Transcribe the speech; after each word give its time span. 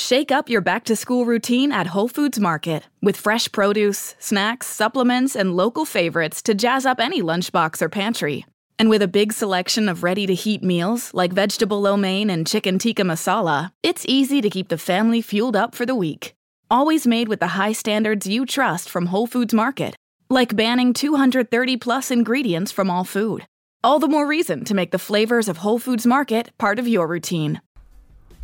Shake 0.00 0.32
up 0.32 0.48
your 0.48 0.62
back 0.62 0.84
to 0.84 0.96
school 0.96 1.26
routine 1.26 1.72
at 1.72 1.88
Whole 1.88 2.08
Foods 2.08 2.40
Market 2.40 2.84
with 3.02 3.18
fresh 3.18 3.52
produce, 3.52 4.14
snacks, 4.18 4.66
supplements, 4.66 5.36
and 5.36 5.54
local 5.54 5.84
favorites 5.84 6.40
to 6.42 6.54
jazz 6.54 6.86
up 6.86 7.00
any 7.00 7.20
lunchbox 7.20 7.82
or 7.82 7.90
pantry. 7.90 8.46
And 8.78 8.88
with 8.88 9.02
a 9.02 9.14
big 9.18 9.30
selection 9.30 9.90
of 9.90 10.02
ready 10.02 10.26
to 10.26 10.34
heat 10.34 10.62
meals 10.62 11.12
like 11.12 11.34
vegetable 11.34 11.82
lo 11.82 11.98
mein 11.98 12.30
and 12.30 12.46
chicken 12.46 12.78
tikka 12.78 13.02
masala, 13.02 13.72
it's 13.82 14.06
easy 14.08 14.40
to 14.40 14.48
keep 14.48 14.68
the 14.68 14.78
family 14.78 15.20
fueled 15.20 15.54
up 15.54 15.74
for 15.74 15.84
the 15.84 15.94
week. 15.94 16.32
Always 16.70 17.06
made 17.06 17.28
with 17.28 17.40
the 17.40 17.54
high 17.58 17.74
standards 17.74 18.26
you 18.26 18.46
trust 18.46 18.88
from 18.88 19.06
Whole 19.06 19.26
Foods 19.26 19.52
Market, 19.52 19.96
like 20.30 20.56
banning 20.56 20.94
230 20.94 21.76
plus 21.76 22.10
ingredients 22.10 22.72
from 22.72 22.90
all 22.90 23.04
food. 23.04 23.46
All 23.84 23.98
the 23.98 24.08
more 24.08 24.26
reason 24.26 24.64
to 24.64 24.74
make 24.74 24.92
the 24.92 24.98
flavors 24.98 25.46
of 25.46 25.58
Whole 25.58 25.78
Foods 25.78 26.06
Market 26.06 26.56
part 26.56 26.78
of 26.78 26.88
your 26.88 27.06
routine. 27.06 27.60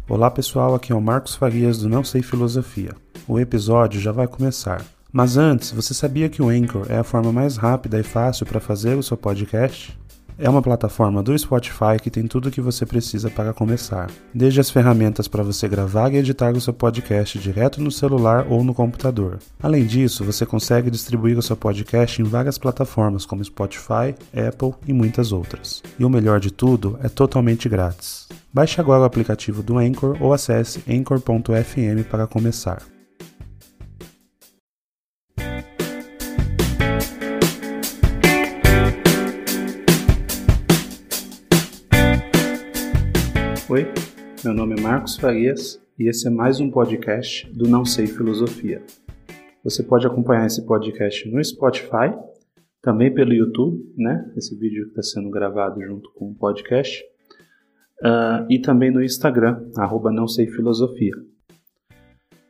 Olá 0.08 0.30
pessoal, 0.30 0.72
aqui 0.72 0.92
é 0.92 0.94
o 0.94 1.00
Marcos 1.00 1.34
Farias 1.34 1.78
do 1.78 1.88
Não 1.88 2.04
Sei 2.04 2.22
Filosofia. 2.22 2.94
O 3.26 3.40
episódio 3.40 4.00
já 4.00 4.12
vai 4.12 4.28
começar. 4.28 4.84
Mas 5.12 5.36
antes, 5.36 5.72
você 5.72 5.92
sabia 5.92 6.28
que 6.28 6.40
o 6.40 6.48
Anchor 6.48 6.86
é 6.88 6.96
a 6.96 7.02
forma 7.02 7.32
mais 7.32 7.56
rápida 7.56 7.98
e 7.98 8.04
fácil 8.04 8.46
para 8.46 8.60
fazer 8.60 8.96
o 8.96 9.02
seu 9.02 9.16
podcast? 9.16 9.98
É 10.38 10.50
uma 10.50 10.60
plataforma 10.60 11.22
do 11.22 11.36
Spotify 11.38 11.96
que 12.02 12.10
tem 12.10 12.26
tudo 12.26 12.48
o 12.48 12.50
que 12.50 12.60
você 12.60 12.84
precisa 12.84 13.30
para 13.30 13.54
começar, 13.54 14.10
desde 14.34 14.60
as 14.60 14.68
ferramentas 14.68 15.26
para 15.26 15.42
você 15.42 15.66
gravar 15.66 16.12
e 16.12 16.18
editar 16.18 16.54
o 16.54 16.60
seu 16.60 16.74
podcast 16.74 17.38
direto 17.38 17.80
no 17.80 17.90
celular 17.90 18.46
ou 18.48 18.62
no 18.62 18.74
computador. 18.74 19.38
Além 19.62 19.86
disso, 19.86 20.24
você 20.24 20.44
consegue 20.44 20.90
distribuir 20.90 21.38
o 21.38 21.42
seu 21.42 21.56
podcast 21.56 22.20
em 22.20 22.24
várias 22.24 22.58
plataformas 22.58 23.24
como 23.24 23.44
Spotify, 23.44 24.14
Apple 24.34 24.74
e 24.86 24.92
muitas 24.92 25.32
outras. 25.32 25.82
E 25.98 26.04
o 26.04 26.10
melhor 26.10 26.38
de 26.38 26.50
tudo, 26.50 26.98
é 27.02 27.08
totalmente 27.08 27.66
grátis. 27.66 28.28
Baixe 28.52 28.78
agora 28.78 29.02
o 29.02 29.06
aplicativo 29.06 29.62
do 29.62 29.78
Anchor 29.78 30.18
ou 30.20 30.34
acesse 30.34 30.82
anchor.fm 30.86 32.04
para 32.10 32.26
começar. 32.26 32.95
Oi, 43.76 43.86
meu 44.42 44.54
nome 44.54 44.74
é 44.74 44.80
Marcos 44.80 45.18
Farias 45.18 45.78
e 45.98 46.08
esse 46.08 46.26
é 46.26 46.30
mais 46.30 46.60
um 46.60 46.70
podcast 46.70 47.46
do 47.52 47.68
Não 47.68 47.84
Sei 47.84 48.06
Filosofia. 48.06 48.82
Você 49.62 49.82
pode 49.82 50.06
acompanhar 50.06 50.46
esse 50.46 50.64
podcast 50.64 51.28
no 51.28 51.44
Spotify, 51.44 52.10
também 52.80 53.12
pelo 53.12 53.34
YouTube, 53.34 53.84
né? 53.94 54.32
Esse 54.34 54.56
vídeo 54.58 54.86
está 54.86 55.02
sendo 55.02 55.28
gravado 55.28 55.78
junto 55.82 56.10
com 56.12 56.30
o 56.30 56.34
podcast, 56.34 57.04
uh, 58.00 58.46
e 58.48 58.58
também 58.58 58.90
no 58.90 59.04
Instagram, 59.04 59.68
arroba 59.76 60.10
Não 60.10 60.26
Sei 60.26 60.46
Filosofia. 60.46 61.12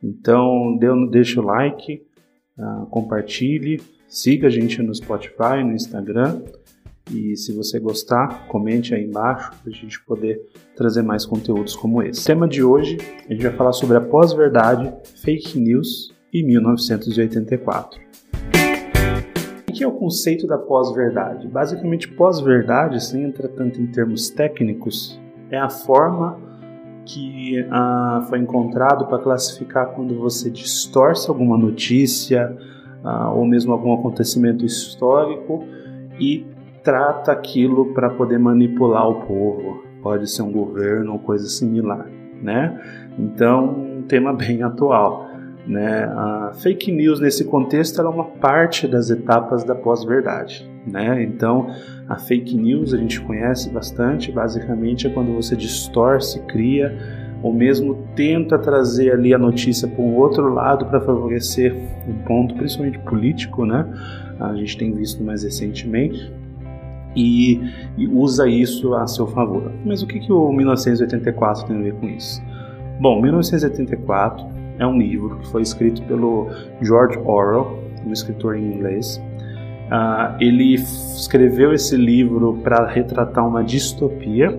Então, 0.01 0.77
dê, 0.79 0.87
deixa 1.11 1.41
o 1.41 1.43
like, 1.43 2.07
uh, 2.57 2.85
compartilhe, 2.85 3.81
siga 4.07 4.47
a 4.47 4.49
gente 4.49 4.81
no 4.81 4.95
Spotify, 4.95 5.61
no 5.61 5.73
Instagram 5.73 6.41
e 7.11 7.35
se 7.35 7.53
você 7.53 7.79
gostar, 7.79 8.47
comente 8.47 8.93
aí 8.93 9.03
embaixo 9.03 9.51
para 9.61 9.71
a 9.71 9.75
gente 9.75 10.01
poder 10.03 10.41
trazer 10.75 11.01
mais 11.01 11.25
conteúdos 11.25 11.75
como 11.75 12.01
esse. 12.01 12.21
O 12.21 12.25
tema 12.25 12.47
de 12.47 12.63
hoje, 12.63 12.97
a 13.27 13.33
gente 13.33 13.43
vai 13.43 13.53
falar 13.53 13.73
sobre 13.73 13.97
a 13.97 14.01
pós-verdade, 14.01 14.93
fake 15.21 15.59
news 15.59 16.13
e 16.33 16.43
1984. 16.43 17.99
O 19.69 19.73
que 19.73 19.83
é 19.83 19.87
o 19.87 19.91
conceito 19.91 20.47
da 20.47 20.57
pós-verdade? 20.57 21.47
Basicamente, 21.47 22.07
pós-verdade, 22.07 23.03
sem 23.03 23.23
entrar 23.23 23.47
tanto 23.49 23.81
em 23.81 23.87
termos 23.87 24.29
técnicos, 24.29 25.19
é 25.49 25.57
a 25.57 25.69
forma 25.69 26.39
que 27.05 27.65
ah, 27.71 28.25
foi 28.27 28.39
encontrado 28.39 29.05
para 29.05 29.19
classificar 29.19 29.93
quando 29.93 30.17
você 30.19 30.49
distorce 30.49 31.29
alguma 31.29 31.57
notícia 31.57 32.57
ah, 33.03 33.31
ou 33.31 33.45
mesmo 33.45 33.71
algum 33.71 33.93
acontecimento 33.93 34.65
histórico 34.65 35.63
e 36.19 36.45
trata 36.87 37.33
aquilo 37.33 37.87
para 37.93 38.09
poder 38.09 38.39
manipular 38.39 39.09
o 39.09 39.15
povo. 39.27 39.83
Pode 40.01 40.31
ser 40.31 40.41
um 40.41 40.51
governo 40.53 41.11
ou 41.11 41.19
coisa 41.19 41.45
similar, 41.49 42.07
né? 42.41 42.79
Então, 43.19 43.97
um 43.97 44.03
tema 44.03 44.31
bem 44.31 44.63
atual. 44.63 45.27
Né? 45.67 46.05
A 46.05 46.53
fake 46.53 46.89
news 46.89 47.19
nesse 47.19 47.43
contexto 47.43 48.01
é 48.01 48.07
uma 48.07 48.23
parte 48.23 48.87
das 48.87 49.09
etapas 49.09 49.65
da 49.65 49.75
pós-verdade. 49.75 50.65
Né? 50.87 51.23
Então, 51.23 51.67
a 52.07 52.17
fake 52.17 52.55
news 52.55 52.93
a 52.93 52.97
gente 52.97 53.19
conhece 53.19 53.69
bastante, 53.69 54.31
basicamente 54.31 55.07
é 55.07 55.09
quando 55.09 55.35
você 55.35 55.57
distorce, 55.57 56.39
cria 56.43 56.97
ou 57.43 57.53
mesmo 57.53 58.07
tenta 58.15 58.57
trazer 58.57 59.11
ali 59.11 59.33
a 59.33 59.37
notícia 59.37 59.89
para 59.89 60.01
um 60.01 60.15
outro 60.15 60.53
lado 60.53 60.85
para 60.85 61.01
favorecer 61.01 61.75
um 62.07 62.13
ponto, 62.23 62.55
principalmente 62.55 62.97
político, 62.99 63.65
né? 63.65 63.85
A 64.39 64.55
gente 64.55 64.77
tem 64.77 64.93
visto 64.93 65.21
mais 65.21 65.43
recentemente 65.43 66.31
e, 67.17 67.59
e 67.97 68.07
usa 68.07 68.47
isso 68.47 68.93
a 68.93 69.07
seu 69.07 69.25
favor. 69.25 69.71
Mas 69.83 70.03
o 70.03 70.07
que, 70.07 70.19
que 70.19 70.31
o 70.31 70.51
1984 70.53 71.65
tem 71.65 71.77
a 71.77 71.81
ver 71.81 71.95
com 71.95 72.07
isso? 72.07 72.41
Bom, 72.99 73.19
1984 73.19 74.45
é 74.77 74.85
um 74.85 74.97
livro 74.97 75.39
que 75.39 75.47
foi 75.47 75.63
escrito 75.63 76.03
pelo 76.03 76.47
George 76.81 77.17
Orwell, 77.25 77.79
um 78.05 78.13
escritor 78.13 78.55
em 78.55 78.75
inglês. 78.75 79.21
Uh, 79.87 80.35
ele 80.39 80.75
escreveu 80.75 81.73
esse 81.73 81.97
livro 81.97 82.59
para 82.63 82.85
retratar 82.85 83.47
uma 83.47 83.63
distopia 83.63 84.55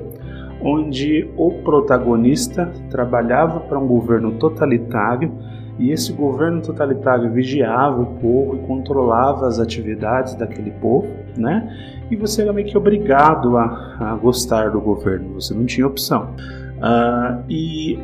onde 0.61 1.31
o 1.37 1.53
protagonista 1.63 2.73
trabalhava 2.91 3.61
para 3.61 3.79
um 3.79 3.87
governo 3.87 4.33
totalitário 4.33 5.33
e 5.79 5.93
esse 5.93 6.13
governo 6.13 6.61
totalitário 6.61 7.31
vigiava 7.31 8.03
o 8.03 8.07
povo 8.17 8.57
e 8.57 8.67
controlava 8.67 9.47
as 9.47 9.59
atividades 9.59 10.35
daquele 10.35 10.73
povo, 10.73 11.09
né? 11.37 11.97
E 12.11 12.17
você 12.17 12.43
era 12.43 12.53
meio 12.53 12.67
que 12.67 12.77
obrigado 12.77 13.57
a, 13.57 13.97
a 14.01 14.17
gostar 14.17 14.71
do 14.71 14.81
governo, 14.81 15.35
você 15.35 15.55
não 15.55 15.65
tinha 15.65 15.87
opção. 15.87 16.35
Uh, 16.79 17.45
e 17.49 17.99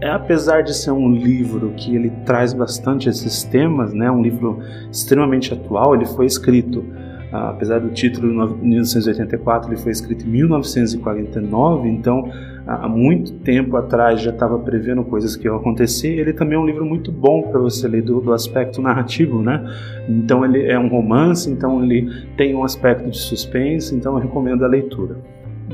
é, 0.00 0.10
apesar 0.10 0.62
de 0.62 0.74
ser 0.74 0.90
um 0.90 1.12
livro 1.12 1.72
que 1.76 1.94
ele 1.94 2.10
traz 2.24 2.52
bastante 2.52 3.08
esses 3.08 3.44
temas, 3.44 3.94
né? 3.94 4.10
Um 4.10 4.20
livro 4.20 4.60
extremamente 4.90 5.54
atual, 5.54 5.94
ele 5.94 6.06
foi 6.06 6.26
escrito 6.26 6.84
apesar 7.32 7.80
do 7.80 7.88
título 7.88 8.28
de 8.28 8.62
1984, 8.62 9.70
ele 9.70 9.80
foi 9.80 9.90
escrito 9.90 10.26
em 10.26 10.30
1949, 10.30 11.88
então 11.88 12.30
há 12.66 12.86
muito 12.86 13.32
tempo 13.32 13.76
atrás 13.76 14.20
já 14.20 14.30
estava 14.30 14.58
prevendo 14.58 15.02
coisas 15.02 15.34
que 15.34 15.46
iam 15.46 15.56
acontecer. 15.56 16.08
Ele 16.08 16.34
também 16.34 16.56
é 16.56 16.60
um 16.60 16.66
livro 16.66 16.84
muito 16.84 17.10
bom 17.10 17.42
para 17.42 17.58
você 17.58 17.88
ler 17.88 18.02
do, 18.02 18.20
do, 18.20 18.32
aspecto 18.32 18.82
narrativo, 18.82 19.42
né? 19.42 19.64
Então 20.08 20.44
ele 20.44 20.66
é 20.66 20.78
um 20.78 20.88
romance, 20.88 21.50
então 21.50 21.82
ele 21.82 22.08
tem 22.36 22.54
um 22.54 22.64
aspecto 22.64 23.08
de 23.08 23.18
suspense, 23.18 23.94
então 23.94 24.14
eu 24.14 24.20
recomendo 24.20 24.64
a 24.64 24.68
leitura. 24.68 25.16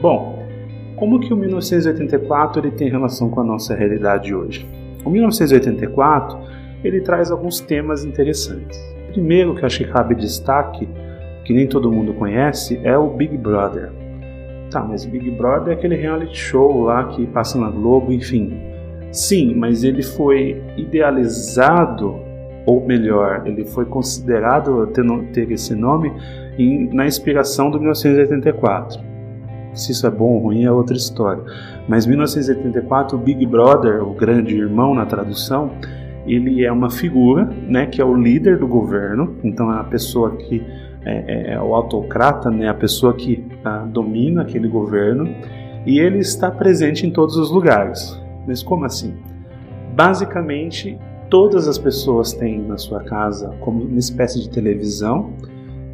Bom, 0.01 0.47
como 0.95 1.19
que 1.19 1.33
o 1.33 1.37
1984 1.37 2.61
ele 2.61 2.71
tem 2.71 2.89
relação 2.89 3.31
com 3.31 3.41
a 3.41 3.45
nossa 3.45 3.75
realidade 3.75 4.33
hoje? 4.33 4.65
O 5.05 5.11
1984 5.11 6.39
ele 6.85 7.01
traz 7.01 7.33
alguns 7.33 7.61
temas 7.61 8.05
interessantes. 8.05 8.79
Primeiro 9.11 9.55
que 9.57 9.63
eu 9.63 9.67
acho 9.67 9.79
que 9.79 9.91
cabe 9.91 10.15
destaque 10.15 10.89
que 11.49 11.55
nem 11.55 11.67
todo 11.67 11.91
mundo 11.91 12.13
conhece 12.13 12.79
é 12.85 12.99
o 12.99 13.09
Big 13.09 13.35
Brother. 13.39 13.91
Tá, 14.71 14.85
mas 14.85 15.07
Big 15.07 15.31
Brother 15.31 15.73
é 15.73 15.77
aquele 15.79 15.97
reality 15.97 16.37
show 16.37 16.83
lá 16.83 17.05
que 17.05 17.27
passa 17.27 17.59
na 17.59 17.71
Globo, 17.71 18.13
enfim. 18.13 18.53
Sim, 19.11 19.55
mas 19.55 19.83
ele 19.83 20.03
foi 20.03 20.63
idealizado, 20.77 22.21
ou 22.67 22.87
melhor, 22.87 23.45
ele 23.47 23.65
foi 23.65 23.87
considerado 23.87 24.89
ter, 24.89 25.03
ter 25.33 25.51
esse 25.51 25.75
nome 25.75 26.13
em, 26.59 26.95
na 26.95 27.07
inspiração 27.07 27.71
do 27.71 27.79
1984. 27.79 29.01
Se 29.73 29.93
isso 29.93 30.07
é 30.07 30.11
bom 30.11 30.33
ou 30.33 30.41
ruim 30.41 30.65
é 30.65 30.71
outra 30.71 30.99
história. 30.99 31.43
Mas 31.89 32.05
1984, 32.05 33.17
o 33.17 33.19
Big 33.19 33.47
Brother, 33.47 34.07
o 34.07 34.13
grande 34.13 34.55
irmão 34.55 34.95
na 34.95 35.07
tradução, 35.07 35.71
ele 36.27 36.63
é 36.63 36.71
uma 36.71 36.91
figura, 36.91 37.49
né, 37.67 37.87
que 37.87 38.03
é 38.03 38.05
o 38.05 38.15
líder 38.15 38.59
do 38.59 38.69
governo. 38.69 39.35
Então 39.43 39.75
é 39.75 39.81
a 39.81 39.85
pessoa 39.85 40.37
que 40.37 40.63
é, 41.05 41.13
é, 41.13 41.55
é, 41.55 41.61
o 41.61 41.75
autocrata, 41.75 42.51
né, 42.51 42.69
a 42.69 42.75
pessoa 42.75 43.15
que 43.15 43.45
ah, 43.65 43.87
domina 43.87 44.43
aquele 44.43 44.69
governo, 44.69 45.29
e 45.87 45.99
ele 45.99 46.19
está 46.19 46.51
presente 46.51 47.07
em 47.07 47.11
todos 47.11 47.37
os 47.37 47.51
lugares. 47.51 48.21
Mas 48.47 48.63
como 48.63 48.85
assim? 48.85 49.15
Basicamente, 49.95 50.99
todas 51.31 51.69
as 51.69 51.79
pessoas 51.79 52.33
têm 52.33 52.61
na 52.61 52.77
sua 52.77 53.03
casa 53.03 53.55
como 53.61 53.85
uma 53.85 53.99
espécie 53.99 54.41
de 54.41 54.51
televisão 54.51 55.33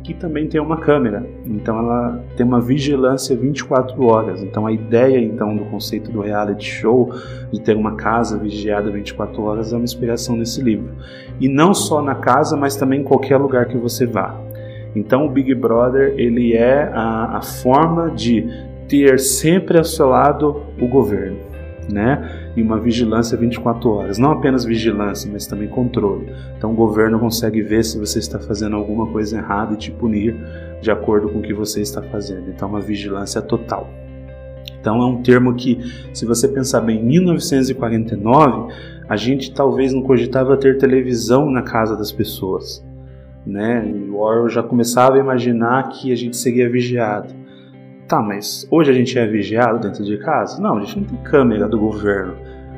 que 0.04 0.12
também 0.12 0.46
tem 0.46 0.60
uma 0.60 0.76
câmera. 0.76 1.26
Então 1.46 1.78
ela 1.78 2.22
tem 2.36 2.44
uma 2.44 2.60
vigilância 2.60 3.34
24 3.34 4.04
horas. 4.04 4.42
Então 4.42 4.66
a 4.66 4.72
ideia 4.72 5.18
então 5.18 5.56
do 5.56 5.64
conceito 5.64 6.12
do 6.12 6.20
reality 6.20 6.66
show 6.66 7.10
de 7.50 7.60
ter 7.60 7.74
uma 7.74 7.96
casa 7.96 8.36
vigiada 8.36 8.90
24 8.90 9.42
horas 9.42 9.72
é 9.72 9.76
uma 9.76 9.84
inspiração 9.84 10.36
nesse 10.36 10.60
livro. 10.60 10.92
E 11.40 11.48
não 11.48 11.72
só 11.72 12.02
na 12.02 12.14
casa, 12.14 12.54
mas 12.54 12.76
também 12.76 13.00
em 13.00 13.04
qualquer 13.04 13.38
lugar 13.38 13.66
que 13.66 13.78
você 13.78 14.04
vá. 14.06 14.38
Então 14.94 15.26
o 15.26 15.30
Big 15.30 15.54
Brother 15.54 16.14
ele 16.16 16.54
é 16.54 16.90
a, 16.92 17.38
a 17.38 17.42
forma 17.42 18.10
de 18.10 18.46
ter 18.88 19.18
sempre 19.18 19.78
ao 19.78 19.84
seu 19.84 20.08
lado 20.08 20.62
o 20.80 20.86
governo, 20.86 21.38
né? 21.90 22.44
e 22.56 22.62
uma 22.62 22.78
vigilância 22.78 23.36
24 23.36 23.90
horas. 23.90 24.18
Não 24.18 24.30
apenas 24.30 24.64
vigilância, 24.64 25.30
mas 25.32 25.46
também 25.46 25.68
controle. 25.68 26.32
Então 26.56 26.72
o 26.72 26.74
governo 26.74 27.18
consegue 27.18 27.62
ver 27.62 27.84
se 27.84 27.98
você 27.98 28.18
está 28.18 28.38
fazendo 28.38 28.76
alguma 28.76 29.06
coisa 29.06 29.38
errada 29.38 29.74
e 29.74 29.76
te 29.76 29.90
punir 29.90 30.36
de 30.80 30.90
acordo 30.90 31.28
com 31.28 31.38
o 31.38 31.42
que 31.42 31.52
você 31.52 31.80
está 31.80 32.02
fazendo. 32.02 32.48
Então 32.50 32.68
uma 32.68 32.80
vigilância 32.80 33.42
total. 33.42 33.88
Então 34.80 35.00
é 35.00 35.06
um 35.06 35.22
termo 35.22 35.54
que, 35.54 35.78
se 36.12 36.26
você 36.26 36.46
pensar 36.46 36.82
bem, 36.82 37.00
em 37.00 37.04
1949, 37.04 38.72
a 39.08 39.16
gente 39.16 39.52
talvez 39.52 39.92
não 39.92 40.02
cogitava 40.02 40.56
ter 40.56 40.78
televisão 40.78 41.50
na 41.50 41.62
casa 41.62 41.96
das 41.96 42.12
pessoas. 42.12 42.83
Né? 43.46 43.86
E 43.86 44.10
o 44.10 44.16
Orwell 44.16 44.48
já 44.48 44.62
começava 44.62 45.16
a 45.16 45.18
imaginar 45.18 45.88
que 45.90 46.12
a 46.12 46.16
gente 46.16 46.36
seria 46.36 46.68
vigiado. 46.68 47.34
Tá, 48.08 48.20
mas 48.20 48.66
hoje 48.70 48.90
a 48.90 48.94
gente 48.94 49.18
é 49.18 49.26
vigiado 49.26 49.78
dentro 49.78 50.04
de 50.04 50.18
casa? 50.18 50.60
Não, 50.60 50.78
a 50.78 50.80
gente 50.80 50.98
não 50.98 51.04
tem 51.04 51.18
câmera 51.22 51.68
do 51.68 51.78
governo. 51.78 52.34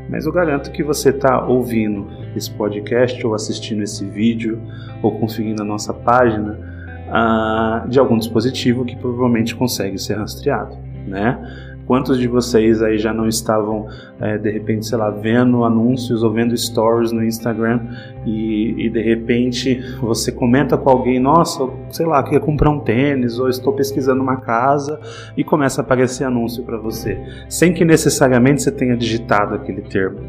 Mas 0.09 0.25
eu 0.25 0.33
garanto 0.33 0.71
que 0.71 0.83
você 0.83 1.11
está 1.11 1.45
ouvindo 1.45 2.07
esse 2.37 2.51
podcast 2.51 3.25
ou 3.27 3.35
assistindo 3.35 3.83
esse 3.83 4.05
vídeo 4.05 4.61
ou 5.03 5.19
conferindo 5.19 5.63
a 5.63 5.65
nossa 5.65 5.93
página 5.93 6.59
uh, 7.09 7.89
de 7.89 7.99
algum 7.99 8.17
dispositivo 8.17 8.85
que 8.85 8.97
provavelmente 8.97 9.55
consegue 9.55 9.99
ser 9.99 10.15
rastreado, 10.15 10.77
né? 11.07 11.39
Quantos 11.87 12.19
de 12.19 12.27
vocês 12.27 12.83
aí 12.83 12.99
já 12.99 13.13
não 13.13 13.29
estavam, 13.29 13.87
é, 14.21 14.37
de 14.37 14.51
repente, 14.51 14.87
sei 14.87 14.99
lá, 14.99 15.11
vendo 15.11 15.65
anúncios 15.65 16.23
ou 16.23 16.33
vendo 16.33 16.57
stories 16.57 17.13
no 17.13 17.25
Instagram 17.25 17.81
e, 18.25 18.87
e, 18.87 18.91
de 18.91 19.01
repente 19.01 19.81
você 20.01 20.33
comenta 20.33 20.77
com 20.77 20.91
alguém, 20.91 21.21
nossa, 21.21 21.69
sei 21.91 22.05
lá, 22.07 22.23
queria 22.23 22.41
comprar 22.41 22.71
um 22.71 22.81
tênis 22.81 23.39
ou 23.39 23.49
estou 23.49 23.73
pesquisando 23.73 24.21
uma 24.21 24.39
casa 24.39 24.99
e 25.37 25.45
começa 25.45 25.81
a 25.81 25.85
aparecer 25.85 26.25
anúncio 26.25 26.65
para 26.65 26.77
você, 26.77 27.21
sem 27.49 27.73
que 27.73 27.85
necessariamente 27.85 28.63
você 28.63 28.73
tenha 28.73 28.97
digitado 28.97 29.55
aquele 29.55 29.83
termo 29.83 30.21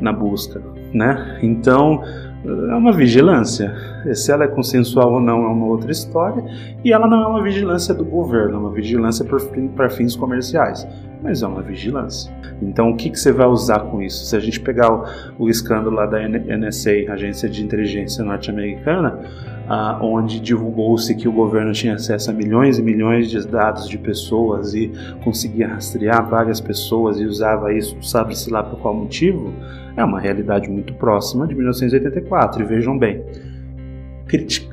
na 0.00 0.12
busca, 0.12 0.60
né? 0.92 1.38
Então, 1.42 2.02
é 2.46 2.74
uma 2.74 2.92
vigilância. 2.92 3.74
Se 4.14 4.30
ela 4.30 4.44
é 4.44 4.48
consensual 4.48 5.14
ou 5.14 5.20
não 5.20 5.44
é 5.44 5.48
uma 5.48 5.66
outra 5.66 5.90
história, 5.90 6.44
e 6.84 6.92
ela 6.92 7.06
não 7.06 7.22
é 7.22 7.26
uma 7.26 7.42
vigilância 7.42 7.94
do 7.94 8.04
governo, 8.04 8.54
é 8.54 8.58
uma 8.58 8.70
vigilância 8.70 9.24
para 9.74 9.90
fins 9.90 10.14
comerciais, 10.14 10.86
mas 11.22 11.42
é 11.42 11.46
uma 11.46 11.62
vigilância. 11.62 12.32
Então, 12.60 12.90
o 12.90 12.96
que, 12.96 13.10
que 13.10 13.18
você 13.18 13.32
vai 13.32 13.46
usar 13.46 13.80
com 13.80 14.00
isso? 14.00 14.24
Se 14.24 14.36
a 14.36 14.40
gente 14.40 14.60
pegar 14.60 14.90
o, 14.92 15.04
o 15.38 15.48
escândalo 15.48 15.94
lá 15.94 16.06
da 16.06 16.26
NSA, 16.26 17.10
Agência 17.10 17.48
de 17.48 17.62
Inteligência 17.62 18.24
Norte-Americana, 18.24 19.20
ah, 19.68 19.98
onde 20.00 20.40
divulgou-se 20.40 21.14
que 21.14 21.28
o 21.28 21.32
governo 21.32 21.72
tinha 21.72 21.94
acesso 21.94 22.30
a 22.30 22.32
milhões 22.32 22.78
e 22.78 22.82
milhões 22.82 23.28
de 23.28 23.46
dados 23.46 23.88
de 23.88 23.98
pessoas 23.98 24.74
e 24.74 24.90
conseguia 25.22 25.68
rastrear 25.68 26.26
várias 26.28 26.60
pessoas 26.60 27.20
e 27.20 27.24
usava 27.24 27.72
isso, 27.72 27.96
sabe-se 28.02 28.50
lá 28.50 28.62
por 28.62 28.78
qual 28.78 28.94
motivo, 28.94 29.52
é 29.96 30.04
uma 30.04 30.20
realidade 30.20 30.70
muito 30.70 30.94
próxima 30.94 31.46
de 31.46 31.54
1984. 31.54 32.62
E 32.62 32.64
vejam 32.64 32.96
bem, 32.96 33.24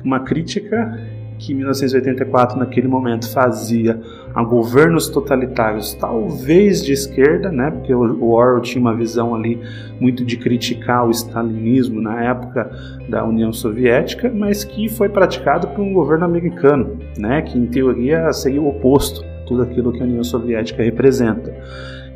uma 0.04 0.20
crítica 0.20 0.98
que 1.38 1.54
1984 1.54 2.58
naquele 2.58 2.88
momento 2.88 3.30
fazia 3.30 4.00
a 4.34 4.42
governos 4.42 5.08
totalitários, 5.08 5.94
talvez 5.94 6.82
de 6.82 6.92
esquerda, 6.92 7.50
né, 7.50 7.70
porque 7.70 7.94
o 7.94 8.30
Orwell 8.30 8.60
tinha 8.60 8.80
uma 8.80 8.94
visão 8.94 9.34
ali 9.34 9.60
muito 10.00 10.24
de 10.24 10.36
criticar 10.36 11.06
o 11.06 11.10
stalinismo 11.10 12.00
na 12.00 12.22
época 12.24 12.70
da 13.08 13.24
União 13.24 13.52
Soviética, 13.52 14.30
mas 14.34 14.64
que 14.64 14.88
foi 14.88 15.08
praticado 15.08 15.68
por 15.68 15.82
um 15.82 15.92
governo 15.92 16.24
americano, 16.24 16.98
né, 17.18 17.42
que 17.42 17.58
em 17.58 17.66
teoria 17.66 18.32
seria 18.32 18.60
o 18.60 18.68
oposto 18.68 19.24
tudo 19.46 19.62
aquilo 19.62 19.92
que 19.92 20.00
a 20.00 20.04
União 20.04 20.24
Soviética 20.24 20.82
representa. 20.82 21.54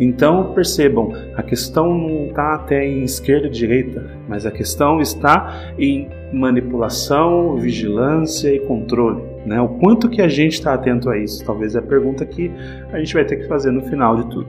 Então 0.00 0.52
percebam, 0.52 1.12
a 1.34 1.42
questão 1.42 1.92
não 1.92 2.26
está 2.26 2.54
até 2.54 2.86
em 2.86 3.02
esquerda 3.02 3.48
e 3.48 3.50
direita, 3.50 4.04
mas 4.28 4.46
a 4.46 4.50
questão 4.50 5.00
está 5.00 5.72
em 5.78 6.08
manipulação, 6.32 7.56
vigilância 7.56 8.54
e 8.54 8.60
controle. 8.60 9.22
Né? 9.44 9.60
O 9.60 9.68
quanto 9.68 10.08
que 10.08 10.22
a 10.22 10.28
gente 10.28 10.54
está 10.54 10.74
atento 10.74 11.10
a 11.10 11.18
isso? 11.18 11.44
Talvez 11.44 11.74
é 11.74 11.78
a 11.78 11.82
pergunta 11.82 12.24
que 12.24 12.50
a 12.92 12.98
gente 12.98 13.12
vai 13.12 13.24
ter 13.24 13.36
que 13.36 13.48
fazer 13.48 13.70
no 13.72 13.82
final 13.82 14.16
de 14.16 14.30
tudo. 14.30 14.48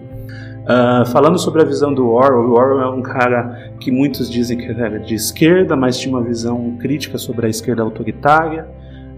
Uh, 0.64 1.04
falando 1.08 1.40
sobre 1.40 1.64
a 1.64 1.66
visão 1.66 1.92
do 1.92 2.10
Orwell, 2.10 2.50
o 2.50 2.52
Orwell 2.52 2.82
é 2.82 2.90
um 2.92 3.02
cara 3.02 3.72
que 3.80 3.90
muitos 3.92 4.30
dizem 4.30 4.56
que 4.56 4.66
era 4.66 5.00
de 5.00 5.16
esquerda, 5.16 5.76
mas 5.76 5.98
tinha 5.98 6.16
uma 6.16 6.24
visão 6.24 6.76
crítica 6.80 7.18
sobre 7.18 7.48
a 7.48 7.50
esquerda 7.50 7.82
autoritária 7.82 8.68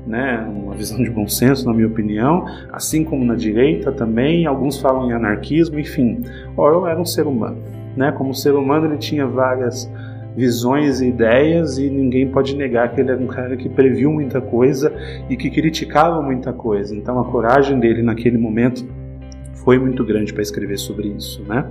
né, 0.06 0.46
uma 0.50 0.74
visão 0.74 0.98
de 0.98 1.10
bom 1.10 1.28
senso, 1.28 1.66
na 1.66 1.74
minha 1.74 1.88
opinião, 1.88 2.46
assim 2.72 3.04
como 3.04 3.24
na 3.24 3.36
direita 3.36 3.92
também, 3.92 4.46
alguns 4.46 4.80
falam 4.80 5.10
em 5.10 5.14
anarquismo, 5.14 5.80
enfim, 5.80 6.24
Orwell 6.58 6.88
era 6.88 7.00
um 7.00 7.06
ser 7.06 7.28
humano, 7.28 7.58
né, 7.96 8.12
como 8.12 8.34
ser 8.34 8.54
humano 8.54 8.88
ele 8.88 8.98
tinha 8.98 9.28
várias 9.28 9.92
visões 10.36 11.02
e 11.02 11.08
ideias 11.08 11.78
e 11.78 11.90
ninguém 11.90 12.28
pode 12.28 12.56
negar 12.56 12.94
que 12.94 13.02
ele 13.02 13.12
era 13.12 13.20
um 13.20 13.28
cara 13.28 13.56
que 13.58 13.68
previu 13.68 14.12
muita 14.12 14.40
coisa 14.40 14.92
e 15.30 15.36
que 15.36 15.50
criticava 15.50 16.22
muita 16.22 16.52
coisa, 16.54 16.96
então 16.96 17.20
a 17.20 17.26
coragem 17.26 17.80
dele 17.80 18.02
naquele 18.02 18.38
momento 18.38 18.86
foi 19.54 19.78
muito 19.78 20.04
grande 20.04 20.34
para 20.34 20.42
escrever 20.42 20.78
sobre 20.78 21.10
isso, 21.10 21.44
né. 21.48 21.66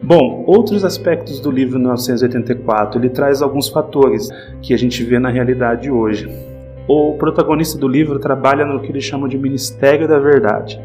Bom, 0.00 0.44
outros 0.46 0.84
aspectos 0.84 1.40
do 1.40 1.50
livro 1.50 1.76
1984, 1.80 3.00
ele 3.00 3.08
traz 3.08 3.42
alguns 3.42 3.68
fatores 3.68 4.28
que 4.62 4.72
a 4.72 4.76
gente 4.76 5.02
vê 5.02 5.18
na 5.18 5.28
realidade 5.28 5.90
hoje 5.90 6.28
o 6.88 7.14
protagonista 7.18 7.78
do 7.78 7.86
livro 7.86 8.18
trabalha 8.18 8.64
no 8.64 8.80
que 8.80 8.90
eles 8.90 9.04
chamam 9.04 9.28
de 9.28 9.36
Ministério 9.36 10.08
da 10.08 10.18
Verdade. 10.18 10.80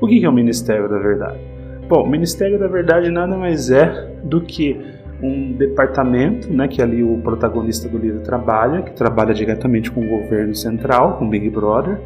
O 0.00 0.06
que 0.06 0.24
é 0.24 0.28
o 0.28 0.32
Ministério 0.32 0.88
da 0.88 0.98
Verdade? 0.98 1.38
Bom, 1.88 2.04
o 2.04 2.08
Ministério 2.08 2.58
da 2.58 2.68
Verdade 2.68 3.10
nada 3.10 3.36
mais 3.36 3.68
é 3.68 4.08
do 4.22 4.40
que 4.40 4.80
um 5.20 5.52
departamento, 5.52 6.52
né, 6.52 6.66
que 6.66 6.80
ali 6.80 7.02
o 7.02 7.18
protagonista 7.18 7.88
do 7.88 7.98
livro 7.98 8.20
trabalha, 8.20 8.82
que 8.82 8.92
trabalha 8.92 9.34
diretamente 9.34 9.90
com 9.90 10.00
o 10.00 10.08
governo 10.08 10.54
central, 10.54 11.16
com 11.18 11.26
o 11.26 11.28
Big 11.28 11.48
Brother, 11.50 11.98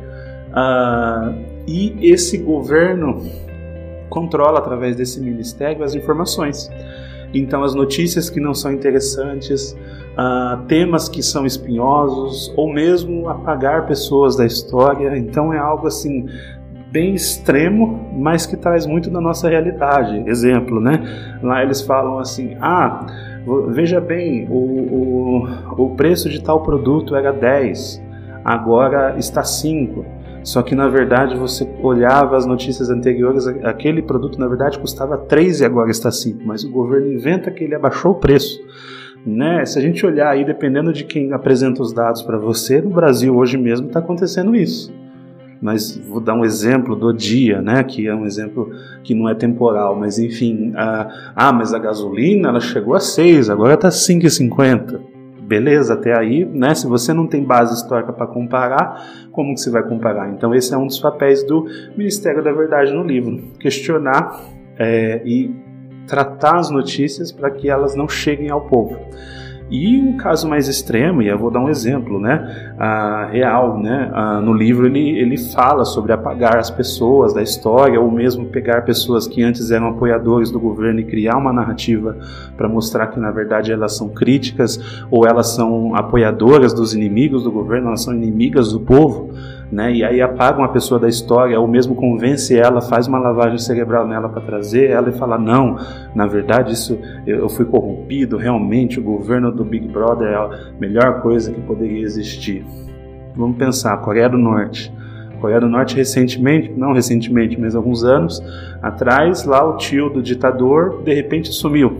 uh, 0.50 1.34
e 1.66 1.94
esse 2.02 2.38
governo 2.38 3.22
controla 4.08 4.58
através 4.58 4.96
desse 4.96 5.20
ministério 5.20 5.82
as 5.82 5.94
informações. 5.94 6.70
Então, 7.34 7.62
as 7.62 7.74
notícias 7.74 8.30
que 8.30 8.40
não 8.40 8.54
são 8.54 8.72
interessantes, 8.72 9.76
uh, 10.16 10.64
temas 10.66 11.08
que 11.08 11.22
são 11.22 11.44
espinhosos, 11.44 12.52
ou 12.56 12.72
mesmo 12.72 13.28
apagar 13.28 13.86
pessoas 13.86 14.36
da 14.36 14.46
história. 14.46 15.16
Então, 15.16 15.52
é 15.52 15.58
algo 15.58 15.86
assim 15.86 16.26
bem 16.90 17.14
extremo, 17.14 18.10
mas 18.16 18.46
que 18.46 18.56
traz 18.56 18.86
muito 18.86 19.10
da 19.10 19.20
nossa 19.20 19.48
realidade. 19.48 20.22
Exemplo, 20.26 20.80
né? 20.80 21.38
Lá 21.42 21.62
eles 21.62 21.82
falam 21.82 22.18
assim: 22.18 22.56
ah, 22.60 23.06
veja 23.68 24.00
bem, 24.00 24.48
o, 24.48 24.54
o, 25.76 25.84
o 25.84 25.96
preço 25.96 26.28
de 26.28 26.42
tal 26.42 26.62
produto 26.62 27.14
era 27.14 27.32
10, 27.32 28.02
agora 28.44 29.18
está 29.18 29.44
5. 29.44 30.16
Só 30.42 30.62
que 30.62 30.76
na 30.76 30.86
verdade 30.86 31.36
você 31.36 31.68
olhava 31.82 32.36
as 32.36 32.46
notícias 32.46 32.88
anteriores, 32.88 33.48
aquele 33.64 34.00
produto 34.00 34.38
na 34.38 34.46
verdade 34.46 34.78
custava 34.78 35.18
3 35.18 35.60
e 35.60 35.64
agora 35.64 35.90
está 35.90 36.10
5, 36.12 36.40
mas 36.44 36.62
o 36.62 36.70
governo 36.70 37.12
inventa 37.12 37.50
que 37.50 37.64
ele 37.64 37.74
abaixou 37.74 38.12
o 38.12 38.14
preço. 38.14 38.60
Né? 39.26 39.64
Se 39.64 39.78
a 39.78 39.82
gente 39.82 40.06
olhar 40.06 40.30
aí, 40.30 40.44
dependendo 40.44 40.92
de 40.92 41.02
quem 41.02 41.32
apresenta 41.32 41.82
os 41.82 41.92
dados 41.92 42.22
para 42.22 42.38
você, 42.38 42.80
no 42.80 42.90
Brasil 42.90 43.34
hoje 43.34 43.58
mesmo 43.58 43.88
está 43.88 43.98
acontecendo 43.98 44.54
isso. 44.54 44.94
Mas 45.60 45.96
vou 45.96 46.20
dar 46.20 46.34
um 46.34 46.44
exemplo 46.44 46.94
do 46.94 47.12
dia, 47.12 47.60
né? 47.60 47.82
Que 47.82 48.06
é 48.06 48.14
um 48.14 48.24
exemplo 48.26 48.70
que 49.02 49.14
não 49.14 49.28
é 49.28 49.34
temporal, 49.34 49.96
mas 49.98 50.18
enfim, 50.18 50.72
ah, 50.76 51.52
mas 51.52 51.72
a 51.72 51.78
gasolina 51.78 52.50
ela 52.50 52.60
chegou 52.60 52.94
a 52.94 53.00
6, 53.00 53.50
agora 53.50 53.74
está 53.74 53.88
5,50 53.88 55.16
beleza 55.46 55.94
até 55.94 56.16
aí, 56.16 56.44
né? 56.44 56.74
Se 56.74 56.86
você 56.86 57.12
não 57.12 57.26
tem 57.26 57.44
base 57.44 57.74
histórica 57.74 58.12
para 58.12 58.26
comparar, 58.26 59.28
como 59.30 59.54
que 59.54 59.60
você 59.60 59.70
vai 59.70 59.82
comparar? 59.82 60.30
Então 60.30 60.54
esse 60.54 60.74
é 60.74 60.76
um 60.76 60.86
dos 60.86 60.98
papéis 60.98 61.44
do 61.44 61.66
Ministério 61.96 62.42
da 62.42 62.52
Verdade 62.52 62.92
no 62.92 63.04
livro, 63.04 63.40
questionar 63.60 64.40
é, 64.78 65.22
e 65.24 65.54
tratar 66.06 66.58
as 66.58 66.70
notícias 66.70 67.32
para 67.32 67.50
que 67.50 67.68
elas 67.68 67.94
não 67.94 68.08
cheguem 68.08 68.50
ao 68.50 68.62
povo. 68.62 68.98
E 69.68 70.00
um 70.00 70.16
caso 70.16 70.48
mais 70.48 70.68
extremo, 70.68 71.20
e 71.20 71.26
eu 71.26 71.36
vou 71.36 71.50
dar 71.50 71.58
um 71.58 71.68
exemplo, 71.68 72.20
né, 72.20 72.74
ah, 72.78 73.28
real, 73.32 73.76
né, 73.80 74.12
ah, 74.14 74.40
no 74.40 74.52
livro 74.52 74.86
ele, 74.86 75.18
ele 75.18 75.36
fala 75.36 75.84
sobre 75.84 76.12
apagar 76.12 76.56
as 76.56 76.70
pessoas 76.70 77.34
da 77.34 77.42
história, 77.42 78.00
ou 78.00 78.08
mesmo 78.08 78.46
pegar 78.46 78.82
pessoas 78.82 79.26
que 79.26 79.42
antes 79.42 79.72
eram 79.72 79.88
apoiadores 79.88 80.52
do 80.52 80.60
governo 80.60 81.00
e 81.00 81.04
criar 81.04 81.36
uma 81.36 81.52
narrativa 81.52 82.16
para 82.56 82.68
mostrar 82.68 83.08
que 83.08 83.18
na 83.18 83.32
verdade 83.32 83.72
elas 83.72 83.96
são 83.96 84.08
críticas, 84.08 84.78
ou 85.10 85.26
elas 85.26 85.48
são 85.48 85.96
apoiadoras 85.96 86.72
dos 86.72 86.94
inimigos 86.94 87.42
do 87.42 87.50
governo, 87.50 87.88
elas 87.88 88.04
são 88.04 88.14
inimigas 88.14 88.72
do 88.72 88.78
povo 88.78 89.32
né? 89.70 89.92
E 89.92 90.04
aí 90.04 90.20
apaga 90.20 90.58
uma 90.58 90.68
pessoa 90.68 91.00
da 91.00 91.08
história, 91.08 91.58
ou 91.58 91.66
mesmo 91.66 91.94
convence 91.94 92.56
ela, 92.56 92.80
faz 92.80 93.06
uma 93.06 93.18
lavagem 93.18 93.58
cerebral 93.58 94.06
nela 94.06 94.28
para 94.28 94.40
trazer 94.40 94.90
ela 94.90 95.08
e 95.08 95.12
fala: 95.12 95.38
não, 95.38 95.76
na 96.14 96.26
verdade 96.26 96.72
isso 96.72 96.98
eu 97.26 97.48
fui 97.48 97.64
corrompido, 97.64 98.36
realmente 98.36 99.00
o 99.00 99.02
governo 99.02 99.50
do 99.50 99.64
Big 99.64 99.88
Brother 99.88 100.28
é 100.28 100.34
a 100.34 100.50
melhor 100.78 101.20
coisa 101.20 101.52
que 101.52 101.60
poderia 101.60 102.02
existir. 102.02 102.64
Vamos 103.34 103.56
pensar, 103.56 103.96
Coreia 103.98 104.28
do 104.28 104.38
Norte. 104.38 104.92
Coreia 105.40 105.60
do 105.60 105.68
Norte 105.68 105.94
recentemente, 105.94 106.72
não 106.74 106.94
recentemente, 106.94 107.60
mas 107.60 107.74
alguns 107.74 108.02
anos 108.02 108.42
atrás, 108.80 109.44
lá 109.44 109.62
o 109.62 109.76
tio 109.76 110.08
do 110.08 110.22
ditador 110.22 111.02
de 111.04 111.12
repente 111.12 111.52
sumiu. 111.52 111.98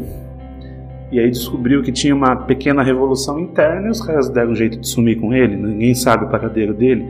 e 1.12 1.20
aí 1.20 1.30
descobriu 1.30 1.82
que 1.82 1.92
tinha 1.92 2.14
uma 2.14 2.34
pequena 2.34 2.82
revolução 2.82 3.38
interna 3.38 3.88
e 3.88 3.90
os 3.90 4.00
caras 4.00 4.28
deram 4.28 4.52
um 4.52 4.54
jeito 4.56 4.80
de 4.80 4.88
sumir 4.88 5.20
com 5.20 5.34
ele, 5.34 5.54
ninguém 5.56 5.94
sabe 5.94 6.24
o 6.24 6.28
paradeiro 6.28 6.72
dele. 6.72 7.06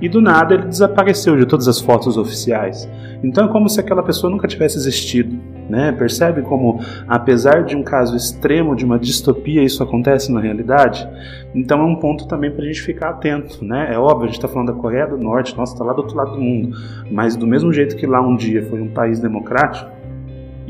E 0.00 0.08
do 0.08 0.20
nada 0.20 0.54
ele 0.54 0.66
desapareceu 0.66 1.36
de 1.36 1.46
todas 1.46 1.68
as 1.68 1.80
fotos 1.80 2.16
oficiais. 2.16 2.88
Então 3.22 3.44
é 3.44 3.48
como 3.48 3.68
se 3.68 3.78
aquela 3.78 4.02
pessoa 4.02 4.30
nunca 4.30 4.48
tivesse 4.48 4.76
existido. 4.76 5.36
Né? 5.68 5.92
Percebe 5.92 6.42
como, 6.42 6.80
apesar 7.06 7.64
de 7.64 7.76
um 7.76 7.82
caso 7.82 8.16
extremo, 8.16 8.74
de 8.74 8.84
uma 8.84 8.98
distopia, 8.98 9.62
isso 9.62 9.82
acontece 9.82 10.32
na 10.32 10.40
realidade? 10.40 11.08
Então 11.54 11.80
é 11.80 11.84
um 11.84 11.96
ponto 11.96 12.26
também 12.26 12.50
para 12.50 12.64
a 12.64 12.66
gente 12.66 12.80
ficar 12.80 13.10
atento. 13.10 13.64
Né? 13.64 13.92
É 13.92 13.98
óbvio, 13.98 14.24
a 14.24 14.26
gente 14.26 14.36
está 14.36 14.48
falando 14.48 14.72
da 14.72 14.78
Coreia 14.78 15.06
do 15.06 15.16
Norte, 15.16 15.56
nossa, 15.56 15.74
está 15.74 15.84
lá 15.84 15.92
do 15.92 16.00
outro 16.00 16.16
lado 16.16 16.32
do 16.32 16.40
mundo. 16.40 16.76
Mas 17.10 17.36
do 17.36 17.46
mesmo 17.46 17.72
jeito 17.72 17.96
que 17.96 18.06
lá 18.06 18.20
um 18.20 18.34
dia 18.34 18.64
foi 18.64 18.80
um 18.80 18.88
país 18.88 19.20
democrático, 19.20 20.00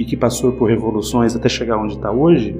e 0.01 0.05
que 0.05 0.17
passou 0.17 0.53
por 0.53 0.71
revoluções 0.71 1.37
até 1.37 1.47
chegar 1.47 1.77
onde 1.77 1.93
está 1.93 2.11
hoje, 2.11 2.59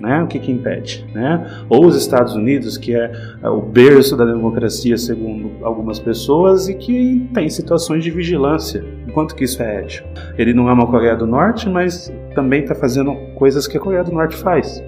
né? 0.00 0.22
O 0.22 0.26
que, 0.26 0.38
que 0.38 0.52
impede? 0.52 1.06
Né? 1.14 1.46
Ou 1.68 1.86
os 1.86 1.96
Estados 1.96 2.34
Unidos, 2.34 2.76
que 2.76 2.94
é, 2.94 3.10
é 3.42 3.48
o 3.48 3.60
berço 3.60 4.16
da 4.16 4.24
democracia, 4.24 4.96
segundo 4.96 5.52
algumas 5.62 5.98
pessoas, 5.98 6.68
e 6.68 6.74
que 6.74 7.28
tem 7.32 7.48
situações 7.48 8.04
de 8.04 8.10
vigilância. 8.10 8.84
Enquanto 9.06 9.34
que 9.34 9.44
isso 9.44 9.62
é 9.62 9.80
ético? 9.80 10.08
Ele 10.36 10.52
não 10.52 10.68
é 10.68 10.72
uma 10.72 10.86
Coreia 10.86 11.16
do 11.16 11.26
Norte, 11.26 11.68
mas 11.68 12.12
também 12.34 12.62
está 12.62 12.74
fazendo 12.74 13.14
coisas 13.34 13.66
que 13.66 13.76
a 13.76 13.80
Coreia 13.80 14.04
do 14.04 14.12
Norte 14.12 14.36
faz. 14.36 14.82